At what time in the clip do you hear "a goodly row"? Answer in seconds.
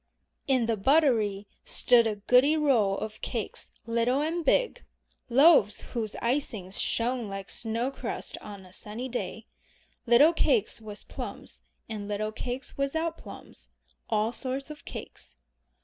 2.07-2.95